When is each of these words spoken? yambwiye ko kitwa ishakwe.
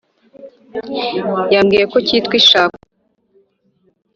yambwiye 1.53 1.85
ko 1.91 1.97
kitwa 2.07 2.33
ishakwe. 2.41 2.81